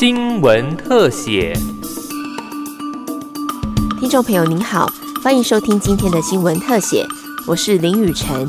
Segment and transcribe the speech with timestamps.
[0.00, 1.52] 新闻特写。
[4.00, 4.90] 听众朋友您好，
[5.22, 7.06] 欢迎收听今天的新闻特写，
[7.46, 8.48] 我是林雨晨。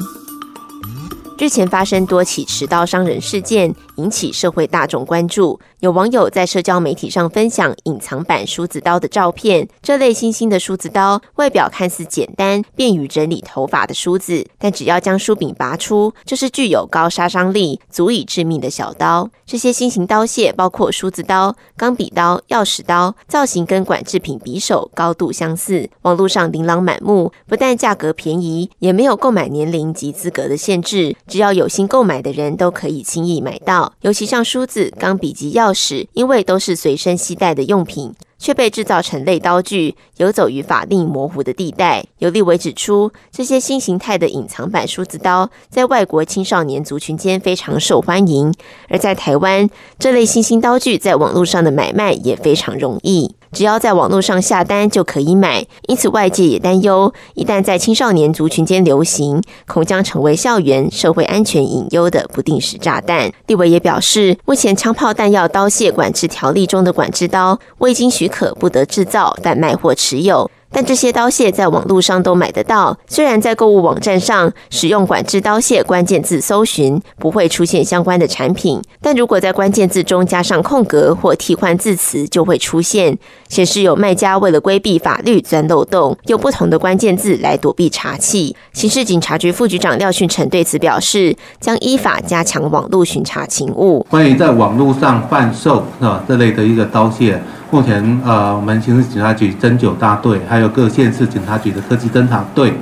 [1.38, 5.60] 日前发生多起持刀伤人事件，引起社会大众关注。
[5.80, 9.68] 有网友在社交媒体上分享隐藏版梳子刀的照片。
[9.82, 19.30] 这类新兴的梳子刀外表看似简单，便于整理头发的梳子，但只要将梳柄拔出，就是具有高杀伤力、足以致命的小刀。
[19.46, 27.32] 这些新型刀械包括梳子刀、钢笔刀、钥匙刀，造型跟管制品匕首高度相似，网络上琳琅满目。
[27.48, 31.16] 不但价格便宜，也没有购买年龄及资格的限制。
[31.28, 38.14] 只要有心购买的人都可以轻易买到，尤其像梳子、钢笔及钥匙，因为都是随身携带的用品。
[38.42, 42.04] 却被制造成类刀具，游走于法令模糊的地带。
[42.18, 48.52] 尤利维指出，这些新形态的隐藏版梳子刀在外国青少年族群间非常受欢迎，
[48.90, 55.64] 而在台湾，这类新兴刀具在网络上的买卖也非常容易，只要在网络上下单就可以买。
[55.88, 63.32] 因此，外界也担忧，一旦在青少年族群间流行，恐将成为校园社会安全隐忧的不定时炸弹。
[63.46, 68.32] 立委也表示，目前枪炮弹药刀械管制条例中的管制刀未经许。
[68.32, 72.98] 可不得制造、贩卖或持有，但这些刀械在网络上都买得到。
[73.08, 83.18] 虽然在购物网站上使用“管制刀械”关键字搜寻，不会出现相关的产品，但如果在关键字中加上空格或替换字词，就会出现
[83.50, 88.54] 显示有卖家为了规避法律钻漏洞，用不同的关键字来躲避查缉。
[88.72, 94.06] 刑事警察局副局长廖训成对此表示，将依法加强网络巡查勤务。
[94.10, 97.38] 关于在网络上贩售啊这类的一个刀械。
[97.74, 102.74] 目前，呃，我们刑事警察局侦九大队，还有各县市警察局的科技侦查队，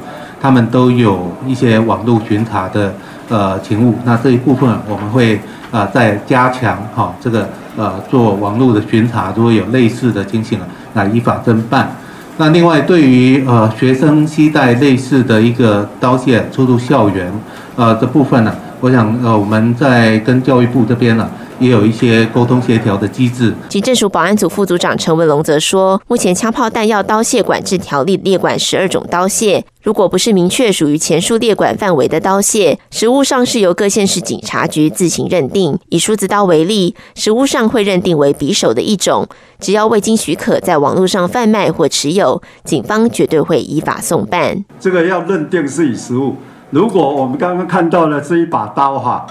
[0.42, 2.92] 他们都有一些网络巡查的
[3.30, 3.94] 呃勤务。
[4.04, 10.60] 那这一部分我们会呃再加强哈，这个呃做网络的巡查，如果有类似的情形，
[10.96, 11.92] 来依法侦办。
[12.38, 17.32] 那另外，对于呃学生携带类似的一个刀械出入校园，
[17.76, 21.30] 呃这部分呢，我想呃我们在跟教育部这边呢。
[21.60, 23.54] 也有一些沟通协调的机制。
[23.68, 35.78] 警政署保安组副组长陈文龙则说，目前枪炮弹药刀械管制条例列管十二种刀械，如果不是明确属于前述列管范围的刀械，实务上是由各县市警察局自行认定。
[35.90, 39.28] 以梳子刀为例，实务上会认定为匕首的一种，
[39.60, 44.64] 只要未经许可在网络上贩卖或持有，警方绝对会依法送办。
[44.80, 46.36] 这个要认定是以实物。
[46.70, 49.26] 如果我们刚刚看到了这一把刀哈。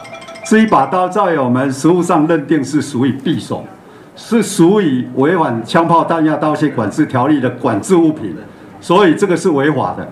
[0.48, 3.62] 这一把刀在我们实物上认定是属于匕首，
[4.16, 8.34] 是属于违反枪炮弹药刀械管制条例的管制物品，
[8.80, 10.08] 所以这个是违法的。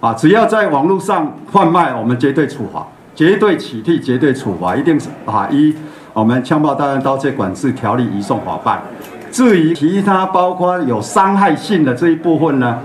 [0.00, 5.74] 啊，只要在网络上贩卖，我们绝对处罚，绝对起替，绝对处罚，一定是啊依
[6.12, 8.82] 我们枪炮弹药刀械管制条例移送法办。
[9.30, 12.78] 至于其他包括有伤害性的这一部分呢，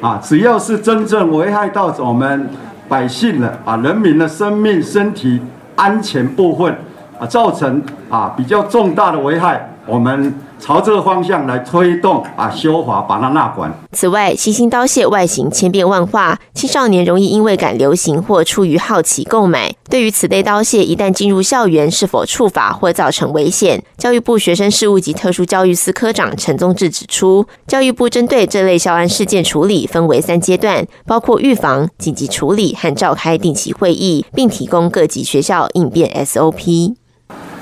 [0.00, 2.50] 啊，只要是真正危害到我们
[2.88, 5.40] 百姓的啊人民的生命身体。
[5.80, 6.76] 安全部分
[7.18, 13.68] 啊，造成啊比较重大的危害，我们朝这个方向来推动啊修法，把它纳管。
[13.90, 19.74] 此外，新兴刀械外形千变万化，青少年容易因为赶流行或出于好奇购买。
[19.88, 23.82] 对于此类刀械，一旦进入校园，是否触法或造成危险？
[23.96, 36.94] 教育部学生事务及特殊教育司科长陈宗志指出，教育部针对这类校安事件处理分为三阶段，包括预防、紧急处理和召开定期会议，并提供各级学校应变 SOP。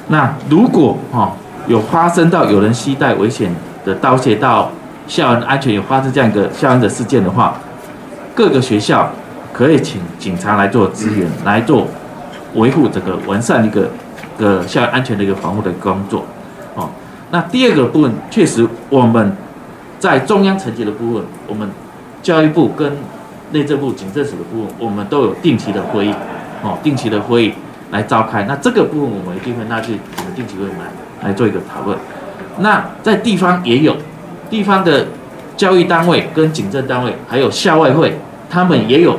[0.09, 1.33] 那如果哈
[1.69, 4.73] 有发生到有人携带危险的刀械到
[5.07, 7.55] 校园安全有发生这样一个校园的事件的话，
[8.35, 9.11] 各个学校
[9.53, 11.87] 可以请警察来做支援，来做。
[12.55, 13.91] 维护这个完善一个
[14.39, 16.25] 个校园安全的一个防护的工作，
[16.75, 16.89] 哦，
[17.31, 19.37] 那第二个部分确实我们
[19.99, 21.69] 在中央层级的部分，我们
[22.23, 22.97] 教育部跟
[23.53, 26.15] 内政部警政署的部分，我们都有定期的会议，
[26.63, 27.53] 哦，定期的会议
[27.91, 28.45] 来召开。
[28.45, 30.87] 那这个部分我们一定会纳去我们定期会来
[31.23, 31.97] 来做一个讨论。
[32.59, 33.97] 那在地方也有
[34.51, 35.07] 地方的
[35.57, 38.19] 教育单位跟警政单位，还有校外会，
[38.51, 39.19] 他们也有。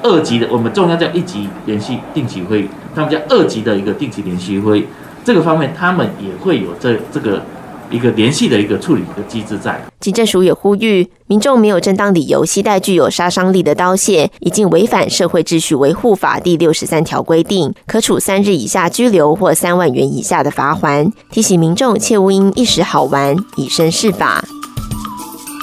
[0.00, 4.86] 二级的，我们中央叫一级联系定期会议，他们叫二级的一个定期联系会议，
[5.24, 7.42] 这个方面他们也会有这这个
[7.90, 9.80] 一个联系的一个处理的机制在。
[10.00, 21.12] 警政署也呼吁民众没有正当理由携带具有杀伤力的刀械，已经违反社会秩序维护法第六十三条规定，可处三日以下拘留或三万元以下的罚款。
[21.30, 24.44] 提醒民众切勿因一时好玩以身试法。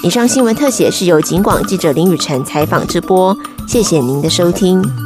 [0.03, 3.35] 以上新闻特写是由警广记者林雨辰采访直播。
[3.67, 5.04] 谢谢您的收听。